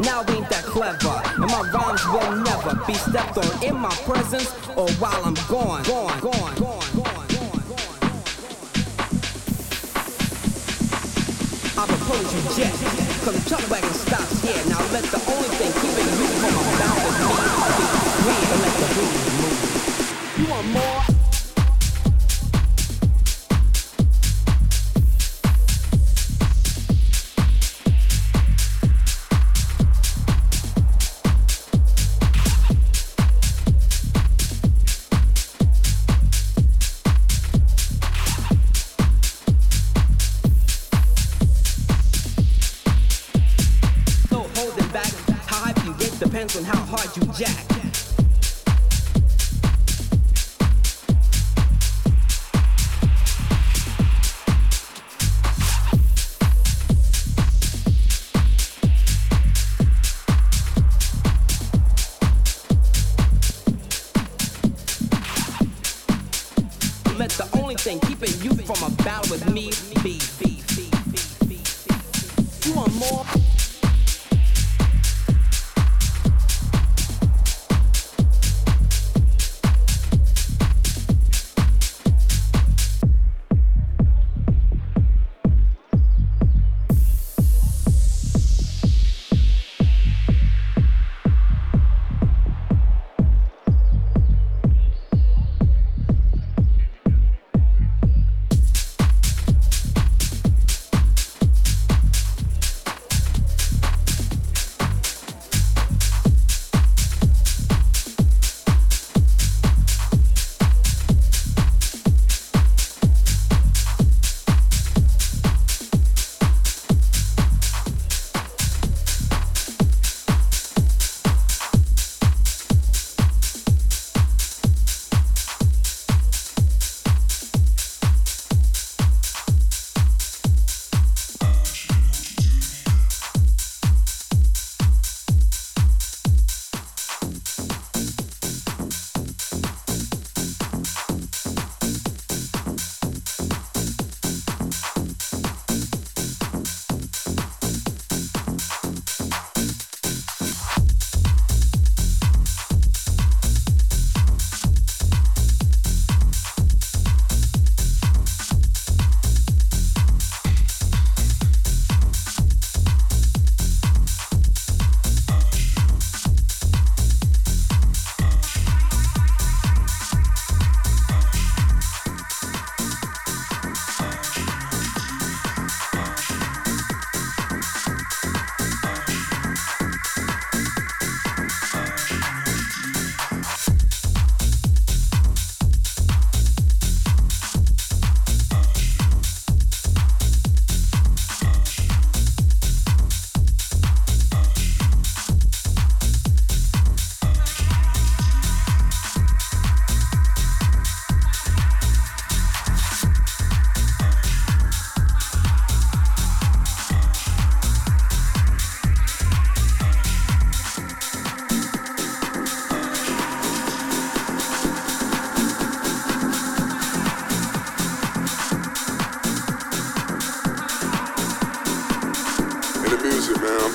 [0.00, 4.48] Now ain't that clever, and my rhymes will never be stepped on in my presence
[4.74, 5.82] or while I'm gone.
[5.84, 7.20] Gone, gone, gone, gone.
[11.76, 12.72] I propose you jet,
[13.24, 14.64] cause the truck wagon stops here.
[14.72, 17.36] Now let the only thing keeping you from about is me.
[17.76, 17.84] Be
[18.24, 19.58] free and let the breeze move.
[20.38, 21.19] You want more?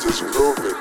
[0.02, 0.76] Just grooving,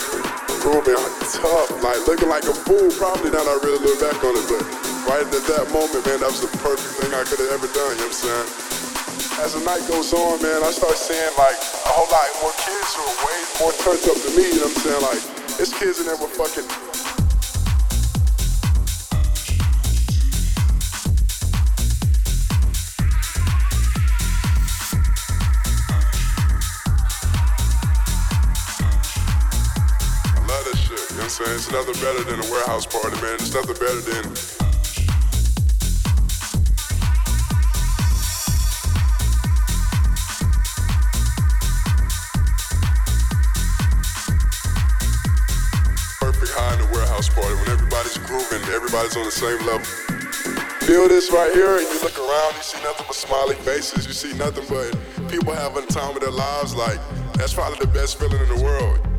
[0.62, 0.98] grooving
[1.30, 2.90] tough, like looking like a fool.
[2.98, 4.62] Probably now I really look back on it, but
[5.06, 7.94] right at that moment, man, that was the perfect thing I could have ever done.
[8.00, 9.44] You know what I'm saying?
[9.44, 12.90] As the night goes on, man, I start seeing like a whole lot more kids
[12.94, 14.46] who are way more turned up than me.
[14.56, 15.02] You know what I'm saying?
[15.02, 15.22] Like,
[15.58, 16.93] it's kids in there with fucking
[31.54, 33.34] It's nothing better than a warehouse party, man.
[33.34, 34.24] It's nothing better than
[46.18, 49.86] perfect high in the warehouse party when everybody's grooving, everybody's on the same level.
[50.88, 54.12] Feel this right here, and you look around, you see nothing but smiley faces, you
[54.12, 54.90] see nothing but
[55.30, 56.74] people having the time of their lives.
[56.74, 56.98] Like,
[57.34, 59.13] that's probably the best feeling in the world.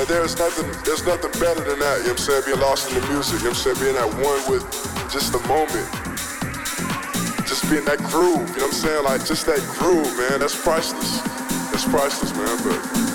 [0.00, 2.42] That there's nothing there's nothing better than that, you know what I'm saying?
[2.46, 3.78] Being lost in the music, you know what I'm saying?
[3.84, 4.64] Being at one with
[5.12, 5.88] just the moment.
[7.44, 9.04] Just being that groove, you know what I'm saying?
[9.04, 11.20] Like just that groove, man, that's priceless.
[11.68, 13.09] That's priceless, man, but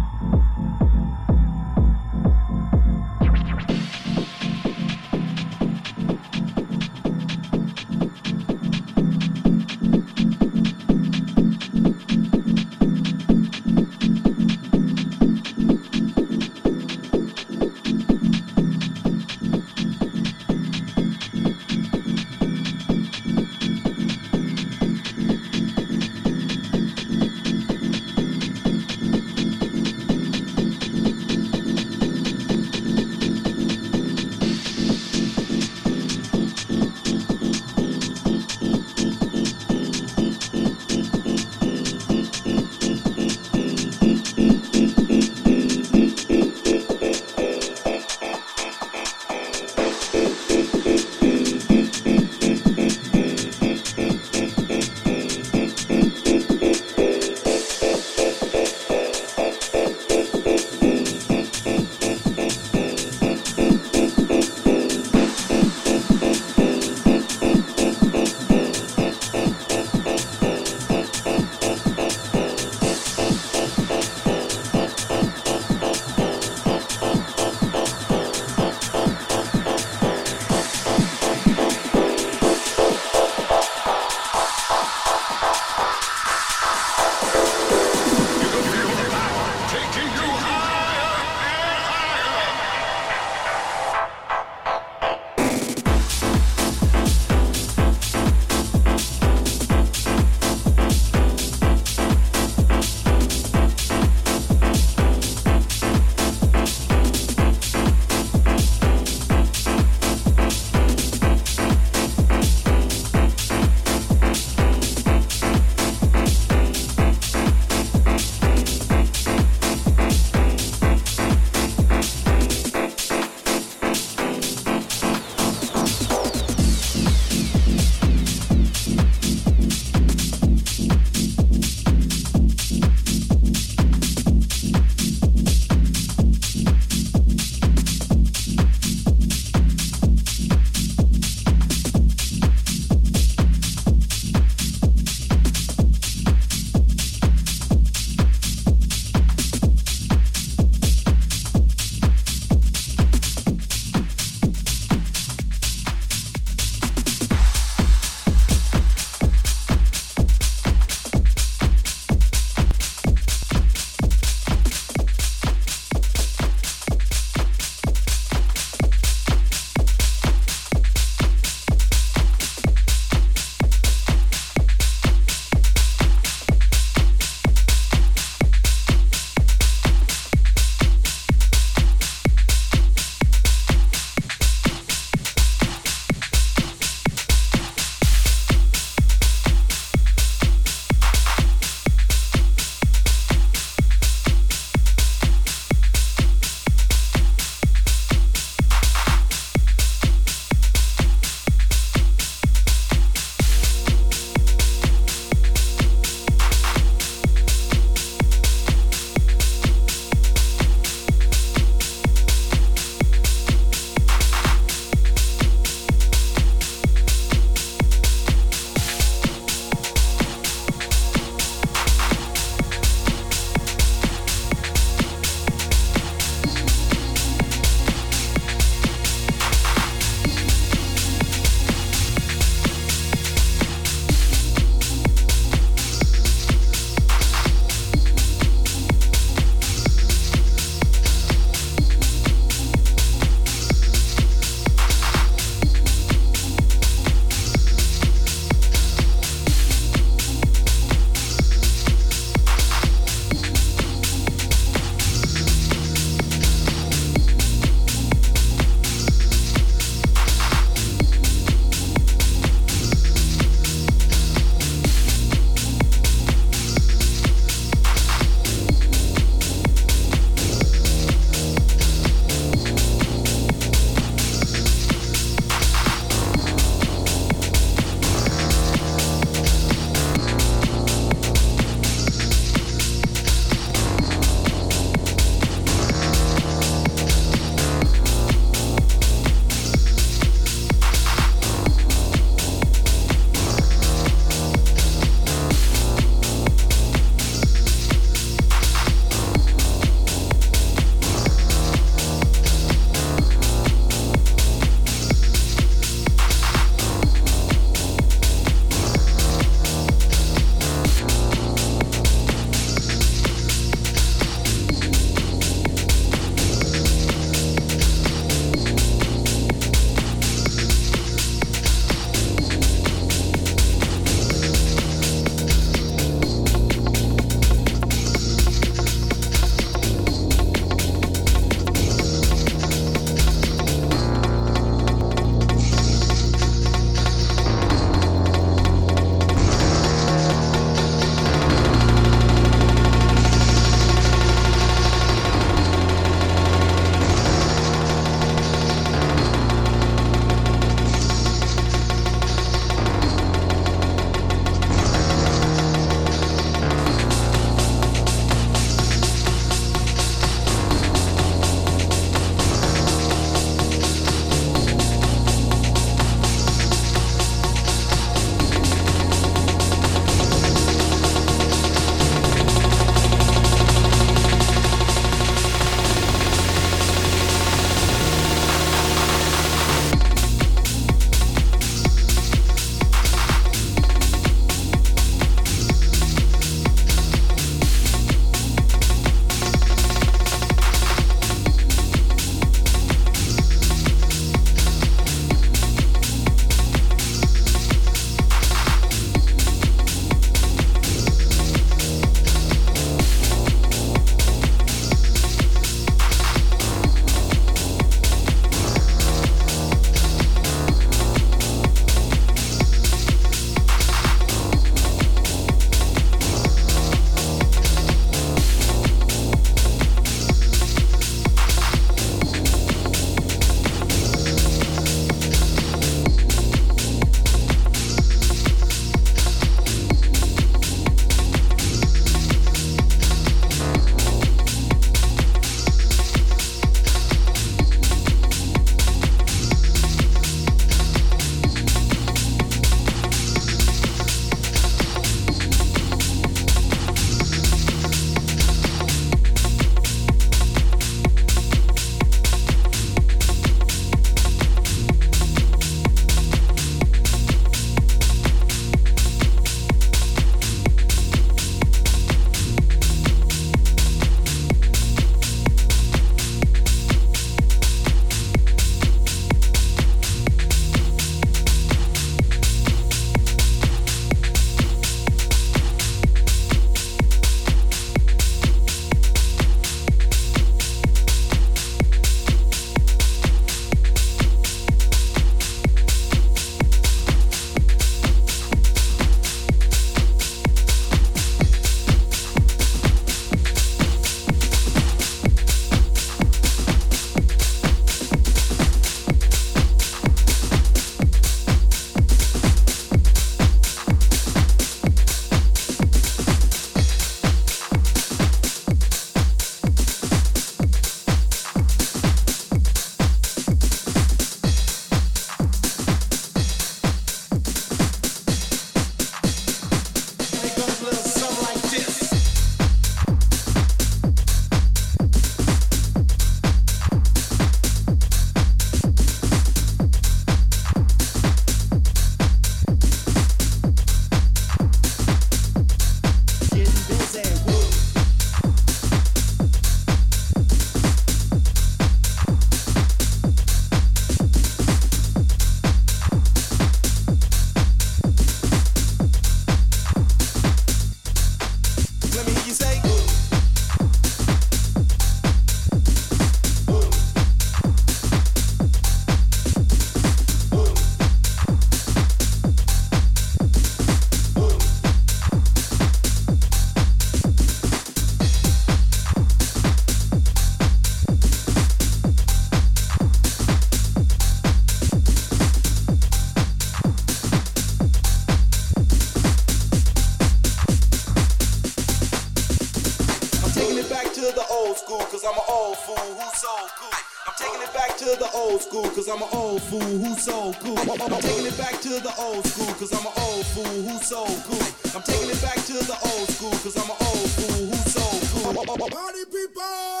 [588.61, 590.77] old school, cause I'm an old fool who's so cool.
[590.77, 594.25] I'm taking it back to the old school, cause I'm an old fool who's so
[594.25, 594.67] cool.
[594.95, 598.53] I'm taking it back to the old school, cause I'm an old fool who's so
[598.53, 598.89] cool.
[598.89, 600.00] Party people!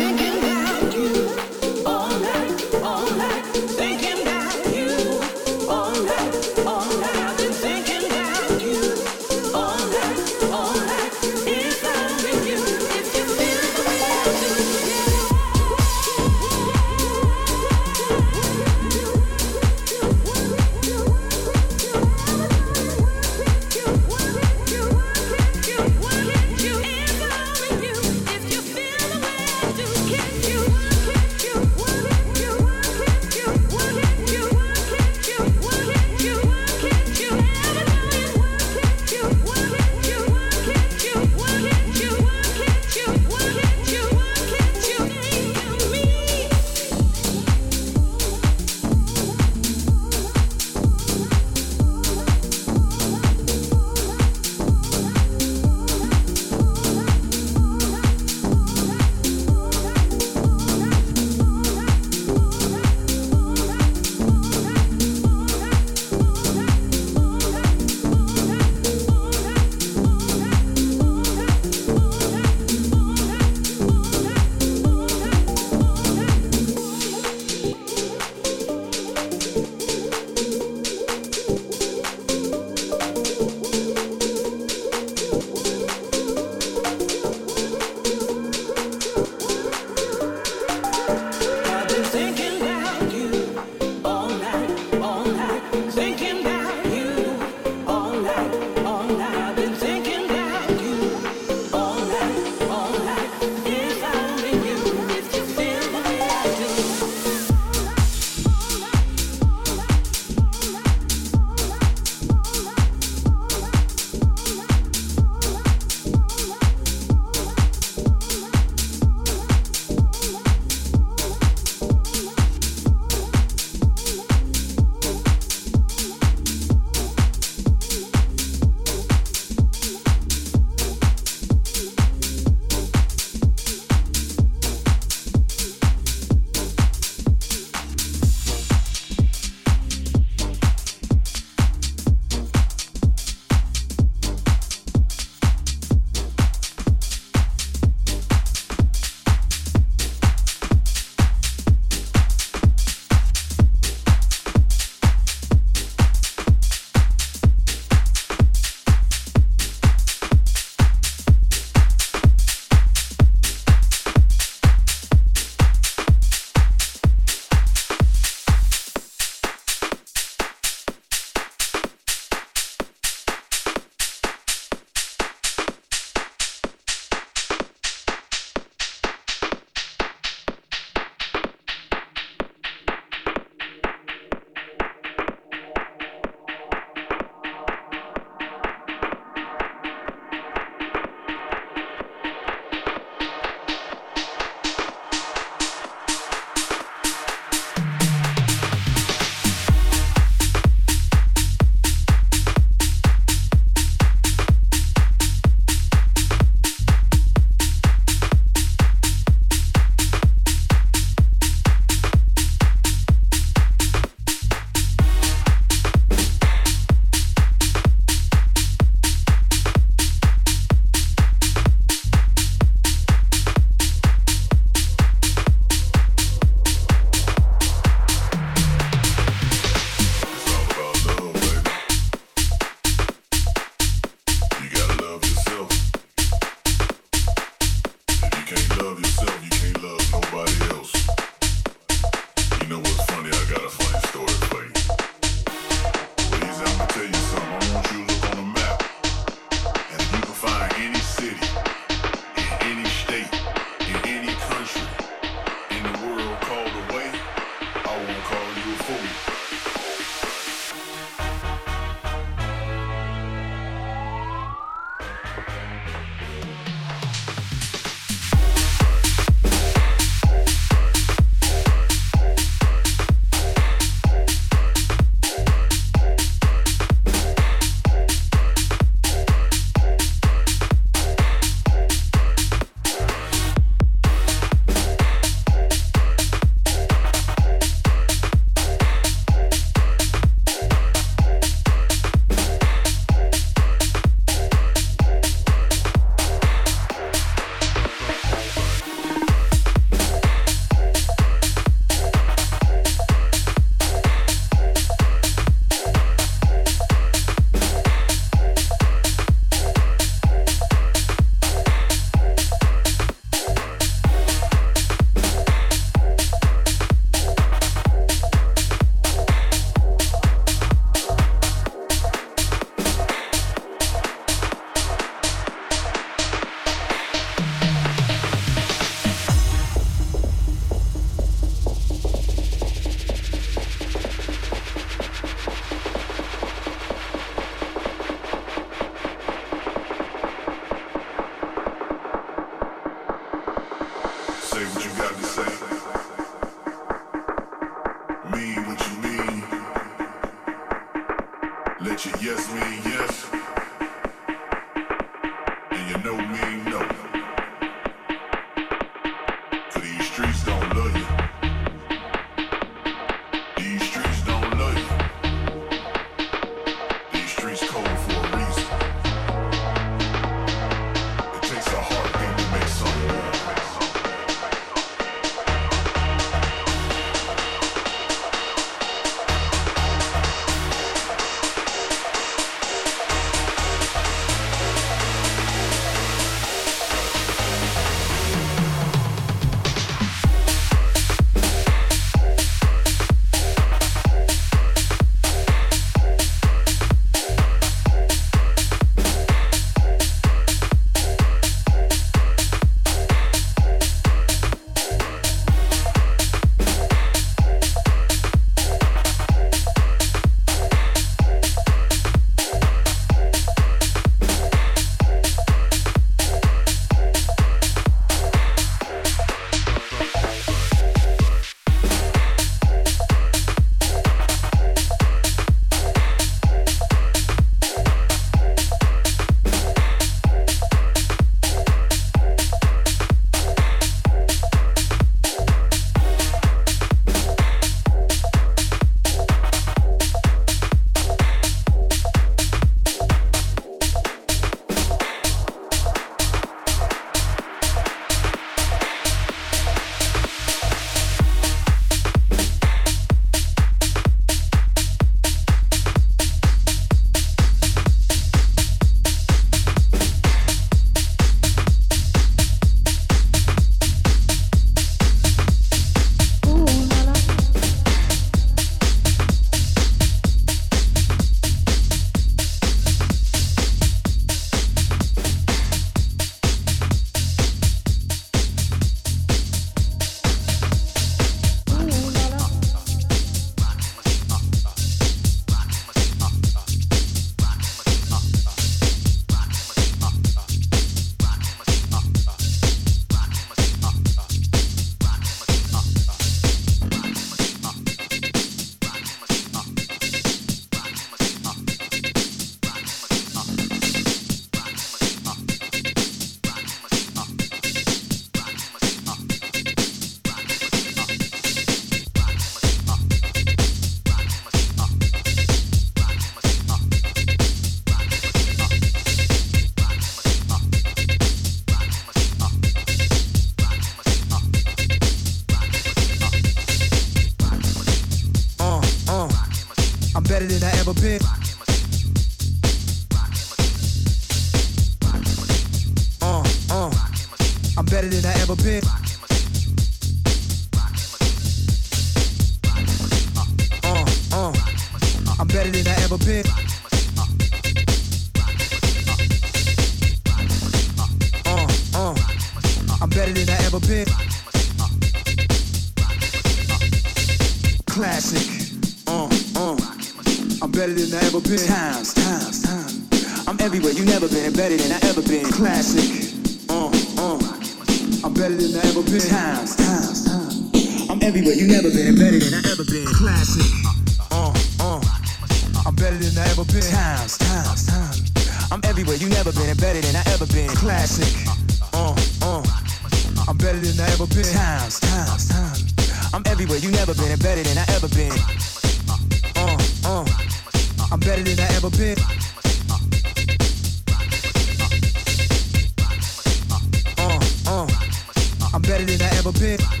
[599.05, 600.00] Than I ever been.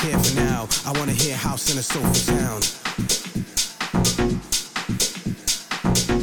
[0.00, 0.66] care for now.
[0.86, 2.64] I wanna hear house and a sofa sound.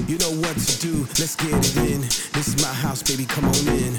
[0.10, 2.02] You know what to do, let's get it in.
[2.34, 3.94] This is my house, baby, come on in.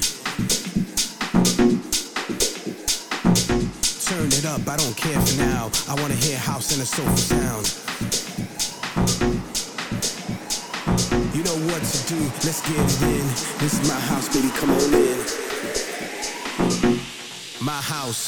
[4.11, 5.71] Turn it up, I don't care for now.
[5.89, 7.67] I wanna hear house and a sofa sound.
[11.37, 13.27] You know what to do, let's get it in.
[13.63, 15.19] This is my house, baby, come on in.
[17.65, 18.28] My house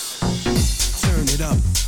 [1.41, 1.80] it up.